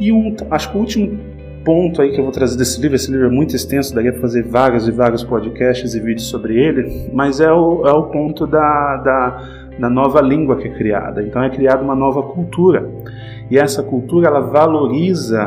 E 0.00 0.12
um, 0.12 0.34
acho 0.50 0.70
que 0.70 0.76
o 0.76 0.80
último 0.80 1.18
ponto 1.64 2.00
aí 2.00 2.12
que 2.12 2.20
eu 2.20 2.22
vou 2.22 2.32
trazer 2.32 2.56
desse 2.56 2.80
livro, 2.80 2.94
esse 2.94 3.10
livro 3.10 3.26
é 3.26 3.30
muito 3.30 3.56
extenso, 3.56 3.94
daria 3.94 4.12
para 4.12 4.20
fazer 4.20 4.44
vários 4.44 4.86
e 4.86 4.92
vários 4.92 5.24
podcasts 5.24 5.94
e 5.94 6.00
vídeos 6.00 6.28
sobre 6.28 6.56
ele, 6.56 7.10
mas 7.12 7.40
é 7.40 7.50
o, 7.50 7.86
é 7.86 7.92
o 7.92 8.04
ponto 8.04 8.46
da, 8.46 8.96
da 8.98 9.66
na 9.78 9.90
nova 9.90 10.20
língua 10.20 10.56
que 10.56 10.68
é 10.68 10.70
criada. 10.70 11.22
Então 11.22 11.42
é 11.42 11.50
criada 11.50 11.82
uma 11.82 11.94
nova 11.94 12.22
cultura. 12.22 12.88
E 13.50 13.58
essa 13.58 13.82
cultura 13.82 14.28
ela 14.28 14.40
valoriza 14.40 15.40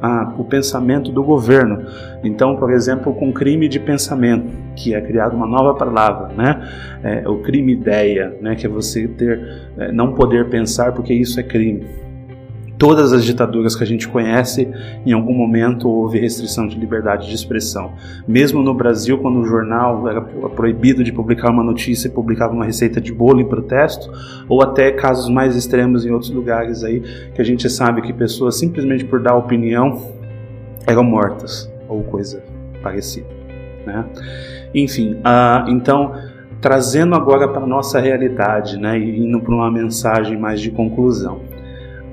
a, 0.00 0.34
o 0.38 0.44
pensamento 0.44 1.10
do 1.10 1.22
governo. 1.22 1.86
Então, 2.22 2.56
por 2.56 2.70
exemplo, 2.70 3.14
com 3.14 3.32
crime 3.32 3.68
de 3.68 3.80
pensamento, 3.80 4.46
que 4.74 4.94
é 4.94 5.00
criada 5.00 5.34
uma 5.34 5.46
nova 5.46 5.74
palavra, 5.74 6.34
né? 6.34 6.68
É, 7.02 7.28
o 7.28 7.38
crime 7.38 7.72
ideia, 7.72 8.36
né? 8.40 8.54
Que 8.54 8.66
é 8.66 8.68
você 8.68 9.08
ter, 9.08 9.68
é, 9.78 9.92
não 9.92 10.12
poder 10.12 10.48
pensar 10.48 10.92
porque 10.92 11.14
isso 11.14 11.40
é 11.40 11.42
crime. 11.42 11.86
Todas 12.78 13.12
as 13.12 13.24
ditaduras 13.24 13.74
que 13.74 13.82
a 13.82 13.86
gente 13.86 14.06
conhece, 14.06 14.68
em 15.04 15.12
algum 15.12 15.32
momento 15.32 15.88
houve 15.88 16.18
restrição 16.18 16.66
de 16.66 16.78
liberdade 16.78 17.26
de 17.26 17.34
expressão. 17.34 17.92
Mesmo 18.28 18.62
no 18.62 18.74
Brasil, 18.74 19.18
quando 19.18 19.40
o 19.40 19.46
jornal 19.46 20.06
era 20.08 20.20
proibido 20.20 21.02
de 21.02 21.10
publicar 21.10 21.50
uma 21.50 21.64
notícia 21.64 22.08
e 22.08 22.10
publicava 22.10 22.52
uma 22.52 22.66
receita 22.66 23.00
de 23.00 23.12
bolo 23.12 23.40
em 23.40 23.46
protesto, 23.46 24.12
ou 24.46 24.62
até 24.62 24.92
casos 24.92 25.30
mais 25.30 25.56
extremos 25.56 26.04
em 26.04 26.10
outros 26.10 26.30
lugares 26.30 26.84
aí, 26.84 27.00
que 27.34 27.40
a 27.40 27.44
gente 27.44 27.68
sabe 27.70 28.02
que 28.02 28.12
pessoas 28.12 28.58
simplesmente 28.58 29.04
por 29.04 29.20
dar 29.20 29.36
opinião 29.36 30.10
eram 30.86 31.02
mortas, 31.02 31.70
ou 31.88 32.02
coisa 32.02 32.42
parecida. 32.82 33.26
Né? 33.86 34.04
Enfim, 34.74 35.14
uh, 35.14 35.70
então 35.70 36.12
trazendo 36.60 37.14
agora 37.14 37.48
para 37.48 37.62
a 37.62 37.66
nossa 37.66 38.00
realidade, 38.00 38.78
né, 38.78 38.98
e 38.98 39.20
indo 39.20 39.40
para 39.40 39.54
uma 39.54 39.70
mensagem 39.70 40.38
mais 40.38 40.60
de 40.60 40.70
conclusão. 40.70 41.40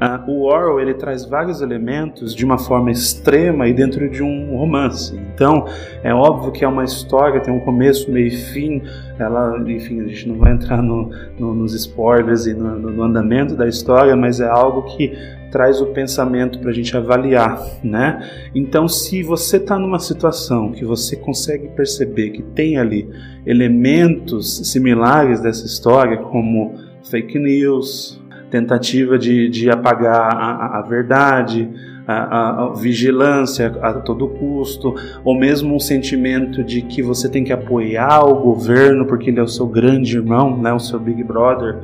Uh, 0.03 0.29
o 0.29 0.41
Orwell 0.43 0.81
ele 0.81 0.93
traz 0.95 1.23
vários 1.23 1.61
elementos 1.61 2.35
de 2.35 2.43
uma 2.43 2.57
forma 2.57 2.91
extrema 2.91 3.69
e 3.69 3.73
dentro 3.73 4.09
de 4.09 4.21
um 4.21 4.57
romance. 4.57 5.17
Então 5.33 5.65
é 6.03 6.13
óbvio 6.13 6.51
que 6.51 6.65
é 6.65 6.67
uma 6.67 6.83
história, 6.83 7.39
tem 7.39 7.53
um 7.53 7.61
começo, 7.61 8.11
meio 8.11 8.27
e 8.27 8.31
fim. 8.31 8.81
Ela, 9.17 9.63
enfim, 9.65 10.01
a 10.01 10.07
gente 10.07 10.27
não 10.27 10.35
vai 10.35 10.51
entrar 10.51 10.81
no, 10.81 11.09
no, 11.39 11.55
nos 11.55 11.73
spoilers 11.73 12.45
e 12.47 12.53
no, 12.53 12.77
no, 12.77 13.03
andamento 13.03 13.55
da 13.55 13.65
história, 13.65 14.15
mas 14.15 14.41
é 14.41 14.47
algo 14.47 14.81
que 14.83 15.13
traz 15.51 15.79
o 15.79 15.85
pensamento 15.87 16.59
para 16.59 16.71
a 16.71 16.73
gente 16.73 16.97
avaliar, 16.97 17.63
né? 17.83 18.27
Então, 18.55 18.87
se 18.87 19.21
você 19.21 19.57
está 19.57 19.77
numa 19.77 19.99
situação 19.99 20.71
que 20.71 20.83
você 20.83 21.15
consegue 21.15 21.67
perceber 21.69 22.31
que 22.31 22.41
tem 22.41 22.77
ali 22.79 23.07
elementos 23.45 24.71
similares 24.71 25.41
dessa 25.41 25.63
história, 25.67 26.17
como 26.17 26.73
fake 27.03 27.37
news, 27.37 28.19
tentativa 28.53 29.17
de, 29.17 29.49
de 29.49 29.67
apagar 29.71 30.31
a, 30.31 30.77
a 30.77 30.81
verdade, 30.83 31.67
a, 32.05 32.65
a, 32.65 32.73
vigilância 32.75 33.65
a 33.81 33.93
todo 33.93 34.27
custo, 34.27 34.93
ou 35.23 35.35
mesmo 35.35 35.75
um 35.75 35.79
sentimento 35.79 36.63
de 36.63 36.83
que 36.83 37.01
você 37.01 37.27
tem 37.27 37.43
que 37.43 37.51
apoiar 37.51 38.23
o 38.23 38.35
governo 38.35 39.07
porque 39.07 39.31
ele 39.31 39.39
é 39.39 39.43
o 39.43 39.47
seu 39.47 39.65
grande 39.65 40.15
irmão, 40.15 40.55
né, 40.55 40.71
o 40.71 40.79
seu 40.79 40.99
Big 40.99 41.23
Brother 41.23 41.79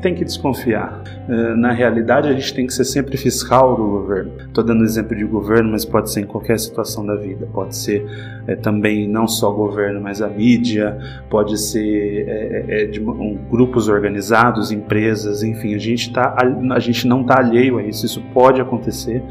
tem 0.00 0.14
que 0.14 0.24
desconfiar. 0.24 1.02
Eh, 1.28 1.54
na 1.56 1.72
realidade, 1.72 2.28
a 2.28 2.32
gente 2.32 2.52
tem 2.54 2.66
que 2.66 2.72
ser 2.72 2.84
sempre 2.84 3.16
fiscal 3.16 3.76
do 3.76 3.84
governo. 3.84 4.32
Estou 4.46 4.62
dando 4.62 4.84
exemplo 4.84 5.16
de 5.16 5.24
governo, 5.24 5.70
mas 5.70 5.84
pode 5.84 6.10
ser 6.10 6.20
em 6.20 6.26
qualquer 6.26 6.58
situação 6.58 7.04
da 7.04 7.16
vida. 7.16 7.48
Pode 7.52 7.74
ser 7.74 8.04
é, 8.46 8.54
também 8.54 9.08
não 9.08 9.26
só 9.26 9.50
governo, 9.50 10.00
mas 10.00 10.20
a 10.20 10.28
mídia, 10.28 10.98
pode 11.30 11.58
ser 11.58 12.28
é, 12.28 12.82
é, 12.82 12.86
de 12.86 13.00
um, 13.00 13.38
grupos 13.50 13.88
organizados, 13.88 14.70
empresas, 14.70 15.42
enfim. 15.42 15.74
A 15.74 15.78
gente, 15.78 16.12
tá, 16.12 16.36
a 16.72 16.78
gente 16.78 17.06
não 17.06 17.22
está 17.22 17.38
alheio 17.38 17.78
a 17.78 17.82
isso. 17.82 18.04
Isso 18.04 18.22
pode 18.32 18.60
acontecer 18.60 19.22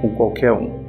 com 0.00 0.08
qualquer 0.10 0.52
um. 0.52 0.81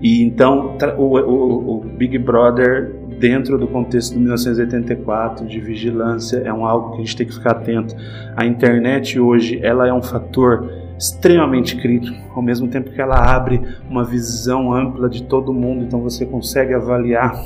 E 0.00 0.22
então 0.22 0.76
o, 0.96 1.18
o, 1.18 1.78
o 1.78 1.84
Big 1.84 2.18
Brother 2.18 2.94
dentro 3.18 3.58
do 3.58 3.66
contexto 3.66 4.14
de 4.14 4.18
1984 4.18 5.46
de 5.46 5.60
vigilância 5.60 6.38
é 6.38 6.52
um 6.52 6.64
algo 6.64 6.92
que 6.92 6.96
a 6.96 7.00
gente 7.00 7.16
tem 7.16 7.26
que 7.26 7.34
ficar 7.34 7.52
atento. 7.52 7.94
A 8.34 8.46
internet 8.46 9.20
hoje 9.20 9.60
ela 9.62 9.86
é 9.86 9.92
um 9.92 10.02
fator 10.02 10.70
extremamente 10.98 11.76
crítico, 11.76 12.16
ao 12.34 12.42
mesmo 12.42 12.68
tempo 12.68 12.90
que 12.90 13.00
ela 13.00 13.16
abre 13.16 13.60
uma 13.88 14.04
visão 14.04 14.72
ampla 14.72 15.08
de 15.08 15.22
todo 15.22 15.52
mundo, 15.52 15.82
então 15.82 16.00
você 16.00 16.26
consegue 16.26 16.74
avaliar 16.74 17.42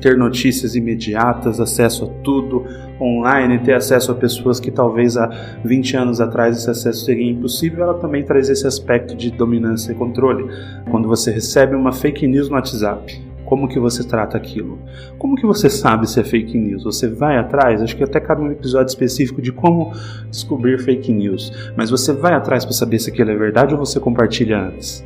ter 0.00 0.16
notícias 0.16 0.74
imediatas, 0.74 1.60
acesso 1.60 2.04
a 2.04 2.22
tudo 2.22 2.64
online, 3.00 3.58
ter 3.58 3.74
acesso 3.74 4.12
a 4.12 4.14
pessoas 4.14 4.58
que 4.58 4.70
talvez 4.70 5.16
há 5.16 5.28
20 5.64 5.96
anos 5.96 6.20
atrás 6.20 6.56
esse 6.56 6.70
acesso 6.70 7.04
seria 7.04 7.30
impossível, 7.30 7.84
ela 7.84 7.94
também 7.94 8.24
traz 8.24 8.48
esse 8.48 8.66
aspecto 8.66 9.14
de 9.14 9.30
dominância 9.30 9.92
e 9.92 9.94
controle. 9.94 10.48
Quando 10.90 11.08
você 11.08 11.30
recebe 11.30 11.74
uma 11.74 11.92
fake 11.92 12.26
news 12.26 12.48
no 12.48 12.56
WhatsApp, 12.56 13.20
como 13.46 13.68
que 13.68 13.78
você 13.78 14.02
trata 14.02 14.36
aquilo? 14.36 14.78
Como 15.18 15.36
que 15.36 15.46
você 15.46 15.70
sabe 15.70 16.10
se 16.10 16.18
é 16.18 16.24
fake 16.24 16.58
news? 16.58 16.82
Você 16.82 17.08
vai 17.08 17.38
atrás? 17.38 17.80
Acho 17.80 17.96
que 17.96 18.02
até 18.02 18.18
cabe 18.18 18.42
um 18.42 18.50
episódio 18.50 18.88
específico 18.88 19.40
de 19.40 19.52
como 19.52 19.92
descobrir 20.28 20.78
fake 20.78 21.12
news. 21.12 21.52
Mas 21.76 21.88
você 21.88 22.12
vai 22.12 22.34
atrás 22.34 22.64
para 22.64 22.74
saber 22.74 22.98
se 22.98 23.10
aquilo 23.10 23.30
é 23.30 23.36
verdade 23.36 23.72
ou 23.72 23.78
você 23.78 24.00
compartilha 24.00 24.58
antes? 24.58 25.04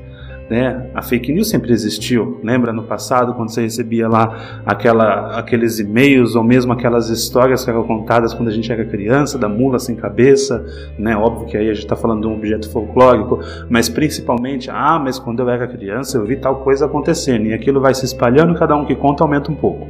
Né? 0.51 0.91
A 0.93 1.01
fake 1.01 1.33
news 1.33 1.49
sempre 1.49 1.73
existiu. 1.73 2.41
Lembra 2.43 2.73
no 2.73 2.83
passado 2.83 3.35
quando 3.35 3.51
você 3.51 3.63
recebia 3.63 4.09
lá 4.09 4.63
aquela, 4.67 5.39
aqueles 5.39 5.79
e-mails 5.79 6.35
ou 6.35 6.43
mesmo 6.43 6.73
aquelas 6.73 7.09
histórias 7.09 7.65
que 7.65 7.71
eram 7.71 7.85
contadas 7.85 8.35
quando 8.35 8.49
a 8.49 8.51
gente 8.51 8.71
era 8.73 8.85
criança, 8.85 9.39
da 9.39 9.49
mula 9.49 9.79
sem 9.79 9.95
cabeça, 9.95 10.67
né? 10.99 11.17
Óbvio 11.17 11.47
que 11.47 11.57
aí 11.57 11.71
a 11.71 11.73
gente 11.73 11.85
está 11.85 11.95
falando 11.95 12.23
de 12.23 12.27
um 12.27 12.35
objeto 12.35 12.69
folclórico, 12.69 13.39
mas 13.69 13.89
principalmente, 13.89 14.69
ah, 14.69 14.99
mas 14.99 15.21
quando 15.21 15.39
eu 15.39 15.49
era 15.49 15.69
criança 15.69 16.19
eu 16.19 16.27
vi 16.27 16.35
tal 16.35 16.57
coisa 16.65 16.87
acontecendo 16.87 17.47
e 17.47 17.55
aquilo 17.55 17.81
vai 17.81 17.95
se 17.95 18.05
espalhando, 18.05 18.59
cada 18.59 18.75
um 18.75 18.85
que 18.85 18.97
conta 18.97 19.23
aumenta 19.23 19.53
um 19.53 19.55
pouco. 19.55 19.87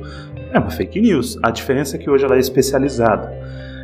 É 0.53 0.59
uma 0.59 0.71
fake 0.71 1.01
news. 1.01 1.39
A 1.43 1.51
diferença 1.51 1.97
é 1.97 1.99
que 1.99 2.11
hoje 2.11 2.27
ela 2.27 2.37
é 2.37 2.39
especializada. 2.39 3.33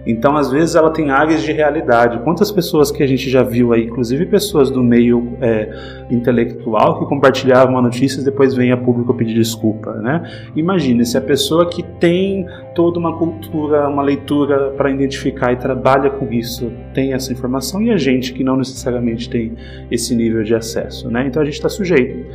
Então, 0.07 0.37
às 0.37 0.51
vezes, 0.51 0.75
ela 0.75 0.91
tem 0.91 1.11
áreas 1.11 1.43
de 1.43 1.53
realidade. 1.53 2.21
Quantas 2.21 2.53
pessoas 2.53 2.91
que 2.91 3.03
a 3.03 3.07
gente 3.07 3.29
já 3.29 3.43
viu 3.43 3.73
aí, 3.73 3.85
inclusive 3.85 4.25
pessoas 4.27 4.71
do 4.71 4.83
meio 4.83 5.37
é, 5.41 5.69
intelectual, 6.11 7.01
que 7.01 7.07
compartilhavam 7.07 7.75
uma 7.75 7.83
notícia 7.83 8.21
e 8.21 8.25
depois 8.25 8.55
vem 8.55 8.71
a 8.71 8.77
público 8.77 9.13
pedir 9.15 9.35
desculpa, 9.35 9.93
né? 9.95 10.23
Imagine 10.55 11.05
se 11.05 11.19
a 11.19 11.21
pessoa 11.21 11.69
que 11.69 11.83
tem 11.83 12.47
toda 12.75 12.99
uma 12.99 13.17
cultura, 13.19 13.89
uma 13.89 14.03
leitura 14.03 14.71
para 14.77 14.91
identificar 14.91 15.53
e 15.53 15.57
trabalha 15.57 16.11
com 16.11 16.33
isso 16.33 16.71
tem 16.95 17.13
essa 17.13 17.33
informação 17.33 17.83
e 17.83 17.91
a 17.91 17.97
gente 17.97 18.33
que 18.33 18.45
não 18.45 18.57
necessariamente 18.57 19.29
tem 19.29 19.55
esse 19.91 20.15
nível 20.15 20.43
de 20.45 20.55
acesso, 20.55 21.11
né? 21.11 21.27
Então, 21.27 21.43
a 21.43 21.45
gente 21.45 21.55
está 21.55 21.69
sujeito. 21.69 22.27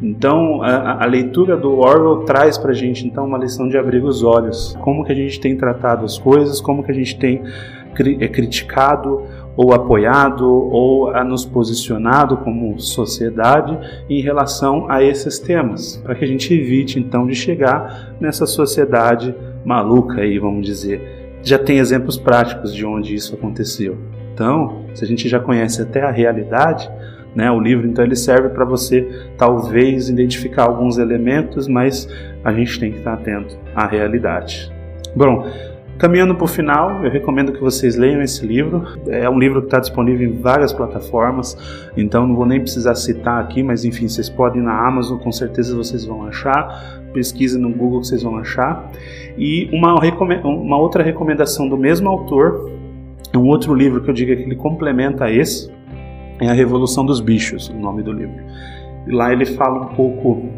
Então, 0.00 0.62
a, 0.62 1.02
a, 1.02 1.06
leitura 1.06 1.56
do 1.56 1.78
Orwell 1.78 2.24
traz 2.24 2.56
para 2.56 2.70
a 2.70 2.74
gente 2.74 3.06
então 3.06 3.26
uma 3.26 3.38
lição 3.38 3.68
de 3.68 3.76
abrir 3.76 4.04
os 4.04 4.22
olhos, 4.22 4.76
como 4.80 5.04
que 5.04 5.10
a 5.10 5.14
gente 5.14 5.40
tem 5.40 5.56
tratado 5.56 6.04
as 6.04 6.16
coisas, 6.16 6.60
como 6.60 6.84
que 6.84 6.92
a 6.92 6.94
gente 6.94 7.18
tem 7.18 7.42
cri 7.94 8.16
é, 8.20 8.28
criticado 8.28 9.22
ou 9.56 9.74
apoiado 9.74 10.48
ou 10.48 11.10
a 11.10 11.24
nos 11.24 11.44
posicionado 11.44 12.36
como 12.36 12.78
sociedade 12.78 13.76
em 14.08 14.20
relação 14.20 14.88
a 14.88 15.02
esses 15.02 15.40
temas, 15.40 15.96
para 15.96 16.14
que 16.14 16.24
a 16.24 16.28
gente 16.28 16.54
evite 16.54 17.00
então 17.00 17.26
de 17.26 17.34
chegar 17.34 18.14
nessa 18.20 18.46
sociedade 18.46 19.34
maluca 19.64 20.20
aí, 20.20 20.38
vamos 20.38 20.64
dizer. 20.64 21.40
Já 21.42 21.58
tem 21.58 21.78
exemplos 21.78 22.16
práticos 22.16 22.72
de 22.72 22.86
onde 22.86 23.14
isso 23.14 23.34
aconteceu. 23.34 23.98
Então, 24.32 24.84
se 24.94 25.04
a 25.04 25.08
gente 25.08 25.28
já 25.28 25.40
conhece 25.40 25.82
até 25.82 26.02
a 26.02 26.10
realidade, 26.12 26.88
né? 27.38 27.48
O 27.52 27.60
livro, 27.60 27.86
então, 27.86 28.04
ele 28.04 28.16
serve 28.16 28.48
para 28.48 28.64
você 28.64 29.08
talvez 29.36 30.08
identificar 30.08 30.64
alguns 30.64 30.98
elementos, 30.98 31.68
mas 31.68 32.08
a 32.44 32.52
gente 32.52 32.80
tem 32.80 32.90
que 32.90 32.98
estar 32.98 33.12
atento 33.12 33.56
à 33.76 33.86
realidade. 33.86 34.72
Bom, 35.14 35.46
Caminhando 35.96 36.32
para 36.32 36.44
o 36.44 36.46
final, 36.46 37.04
eu 37.04 37.10
recomendo 37.10 37.50
que 37.50 37.60
vocês 37.60 37.96
leiam 37.96 38.22
esse 38.22 38.46
livro. 38.46 38.84
É 39.08 39.28
um 39.28 39.36
livro 39.36 39.62
que 39.62 39.66
está 39.66 39.80
disponível 39.80 40.28
em 40.28 40.40
várias 40.40 40.72
plataformas, 40.72 41.56
então 41.96 42.24
não 42.24 42.36
vou 42.36 42.46
nem 42.46 42.60
precisar 42.60 42.94
citar 42.94 43.42
aqui, 43.42 43.64
mas 43.64 43.84
enfim, 43.84 44.06
vocês 44.06 44.28
podem 44.28 44.62
ir 44.62 44.64
na 44.64 44.86
Amazon, 44.86 45.18
com 45.18 45.32
certeza 45.32 45.74
vocês 45.74 46.04
vão 46.04 46.24
achar. 46.24 47.02
Pesquise 47.12 47.58
no 47.58 47.70
Google 47.70 48.02
que 48.02 48.06
vocês 48.06 48.22
vão 48.22 48.36
achar. 48.36 48.88
E 49.36 49.68
uma, 49.72 49.98
uma 50.44 50.78
outra 50.78 51.02
recomendação 51.02 51.68
do 51.68 51.76
mesmo 51.76 52.08
autor, 52.08 52.70
é 53.32 53.36
um 53.36 53.48
outro 53.48 53.74
livro 53.74 54.00
que 54.00 54.08
eu 54.08 54.14
digo 54.14 54.36
que 54.36 54.42
ele 54.42 54.54
complementa 54.54 55.28
esse, 55.28 55.68
é 56.40 56.48
A 56.48 56.52
Revolução 56.52 57.04
dos 57.04 57.20
Bichos, 57.20 57.68
o 57.68 57.74
nome 57.74 58.02
do 58.02 58.12
livro. 58.12 58.42
E 59.06 59.12
lá 59.12 59.32
ele 59.32 59.46
fala 59.46 59.82
um 59.82 59.94
pouco 59.94 60.48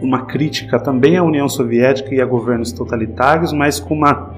uma 0.00 0.26
crítica 0.26 0.78
também 0.78 1.16
à 1.16 1.22
União 1.22 1.48
Soviética 1.48 2.14
e 2.14 2.20
a 2.20 2.26
governos 2.26 2.72
totalitários, 2.72 3.52
mas 3.52 3.80
com 3.80 3.94
uma 3.94 4.34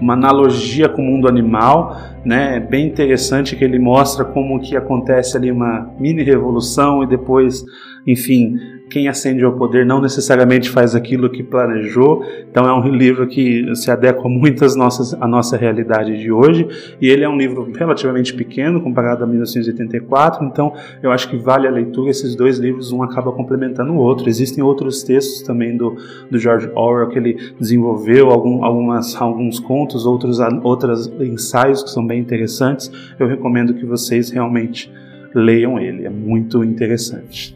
uma 0.00 0.12
analogia 0.12 0.88
com 0.88 1.00
o 1.00 1.04
mundo 1.04 1.26
animal, 1.26 1.96
né? 2.26 2.56
É 2.56 2.60
bem 2.60 2.88
interessante 2.88 3.54
que 3.54 3.64
ele 3.64 3.78
mostra 3.78 4.24
como 4.24 4.58
que 4.58 4.76
acontece 4.76 5.36
ali 5.36 5.52
uma 5.52 5.94
mini 5.96 6.24
revolução 6.24 7.04
e 7.04 7.06
depois, 7.06 7.64
enfim, 8.04 8.58
quem 8.88 9.08
ascende 9.08 9.44
ao 9.44 9.52
poder 9.52 9.84
não 9.84 10.00
necessariamente 10.00 10.70
faz 10.70 10.94
aquilo 10.94 11.28
que 11.30 11.42
planejou. 11.42 12.24
Então 12.50 12.66
é 12.66 12.72
um 12.72 12.88
livro 12.88 13.26
que 13.26 13.74
se 13.74 13.90
adequa 13.90 14.28
muito 14.28 14.64
às 14.64 14.76
nossas, 14.76 15.14
à 15.14 15.26
nossa 15.26 15.56
realidade 15.56 16.16
de 16.18 16.30
hoje. 16.30 16.66
E 17.00 17.08
ele 17.08 17.24
é 17.24 17.28
um 17.28 17.36
livro 17.36 17.70
relativamente 17.76 18.34
pequeno 18.34 18.80
comparado 18.80 19.24
a 19.24 19.26
1984. 19.26 20.44
Então 20.44 20.72
eu 21.02 21.10
acho 21.10 21.28
que 21.28 21.36
vale 21.36 21.66
a 21.66 21.70
leitura. 21.70 22.10
Esses 22.10 22.36
dois 22.36 22.58
livros, 22.58 22.92
um 22.92 23.02
acaba 23.02 23.32
complementando 23.32 23.92
o 23.92 23.96
outro. 23.96 24.28
Existem 24.28 24.62
outros 24.62 25.02
textos 25.02 25.42
também 25.42 25.76
do, 25.76 25.96
do 26.30 26.38
George 26.38 26.70
Orwell 26.74 27.08
que 27.08 27.18
ele 27.18 27.36
desenvolveu, 27.58 28.30
algum, 28.30 28.64
algumas, 28.64 29.14
alguns 29.20 29.58
contos, 29.58 30.06
outros 30.06 30.38
outros 30.62 31.10
ensaios 31.20 31.82
que 31.82 31.90
são 31.90 32.06
bem 32.06 32.15
interessantes. 32.16 32.90
Eu 33.18 33.26
recomendo 33.26 33.74
que 33.74 33.84
vocês 33.84 34.30
realmente 34.30 34.92
leiam 35.34 35.78
ele. 35.78 36.06
É 36.06 36.10
muito 36.10 36.62
interessante. 36.64 37.55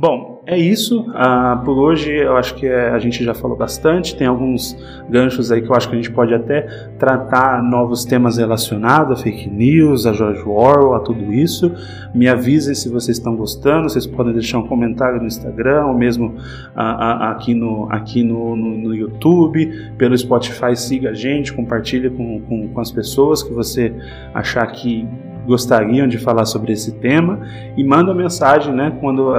Bom, 0.00 0.42
é 0.46 0.58
isso. 0.58 1.02
Uh, 1.10 1.62
por 1.62 1.76
hoje 1.76 2.10
eu 2.10 2.34
acho 2.34 2.54
que 2.54 2.66
é, 2.66 2.88
a 2.88 2.98
gente 2.98 3.22
já 3.22 3.34
falou 3.34 3.54
bastante. 3.54 4.16
Tem 4.16 4.26
alguns 4.26 4.74
ganchos 5.10 5.52
aí 5.52 5.60
que 5.60 5.68
eu 5.68 5.74
acho 5.74 5.90
que 5.90 5.94
a 5.94 5.98
gente 5.98 6.10
pode 6.10 6.32
até 6.32 6.62
tratar 6.98 7.62
novos 7.62 8.06
temas 8.06 8.38
relacionados 8.38 9.20
a 9.20 9.22
fake 9.22 9.50
news, 9.50 10.06
a 10.06 10.14
George 10.14 10.40
Orwell, 10.40 10.94
a 10.94 11.00
tudo 11.00 11.30
isso. 11.30 11.70
Me 12.14 12.28
avisem 12.28 12.74
se 12.74 12.88
vocês 12.88 13.18
estão 13.18 13.36
gostando. 13.36 13.90
Vocês 13.90 14.06
podem 14.06 14.32
deixar 14.32 14.56
um 14.60 14.66
comentário 14.66 15.20
no 15.20 15.26
Instagram 15.26 15.84
ou 15.84 15.94
mesmo 15.94 16.28
uh, 16.28 16.30
uh, 16.30 17.24
aqui, 17.24 17.52
no, 17.52 17.86
aqui 17.92 18.22
no, 18.22 18.56
no, 18.56 18.78
no, 18.78 18.94
YouTube. 18.94 19.92
Pelo 19.98 20.16
Spotify, 20.16 20.74
siga 20.74 21.10
a 21.10 21.14
gente, 21.14 21.52
compartilhe 21.52 22.08
com, 22.08 22.40
com, 22.40 22.68
com 22.68 22.80
as 22.80 22.90
pessoas 22.90 23.42
que 23.42 23.52
você 23.52 23.94
achar 24.32 24.66
que 24.68 25.06
gostariam 25.46 26.06
de 26.06 26.18
falar 26.18 26.44
sobre 26.44 26.72
esse 26.72 26.92
tema 26.92 27.40
e 27.76 27.84
manda 27.84 28.14
mensagem 28.14 28.74
né, 28.74 28.96
quando, 29.00 29.32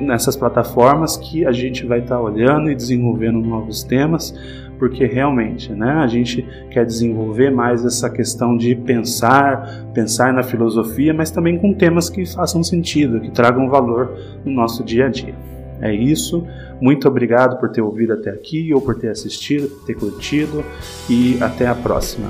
nessas 0.00 0.36
plataformas 0.36 1.16
que 1.16 1.46
a 1.46 1.52
gente 1.52 1.86
vai 1.86 2.00
estar 2.00 2.16
tá 2.16 2.20
olhando 2.20 2.70
e 2.70 2.74
desenvolvendo 2.74 3.40
novos 3.40 3.82
temas, 3.82 4.34
porque 4.78 5.04
realmente 5.04 5.72
né, 5.72 5.92
a 5.92 6.06
gente 6.06 6.46
quer 6.70 6.86
desenvolver 6.86 7.50
mais 7.50 7.84
essa 7.84 8.08
questão 8.08 8.56
de 8.56 8.74
pensar, 8.74 9.84
pensar 9.92 10.32
na 10.32 10.42
filosofia, 10.42 11.12
mas 11.12 11.30
também 11.30 11.58
com 11.58 11.74
temas 11.74 12.08
que 12.08 12.24
façam 12.26 12.62
sentido, 12.62 13.20
que 13.20 13.30
tragam 13.30 13.68
valor 13.68 14.16
no 14.44 14.52
nosso 14.52 14.82
dia 14.82 15.06
a 15.06 15.08
dia. 15.08 15.34
É 15.82 15.94
isso. 15.94 16.46
Muito 16.80 17.08
obrigado 17.08 17.58
por 17.58 17.70
ter 17.70 17.80
ouvido 17.80 18.12
até 18.12 18.30
aqui 18.30 18.72
ou 18.72 18.80
por 18.80 18.96
ter 18.96 19.08
assistido, 19.08 19.68
por 19.68 19.86
ter 19.86 19.94
curtido 19.94 20.64
e 21.08 21.38
até 21.42 21.66
a 21.66 21.74
próxima. 21.74 22.28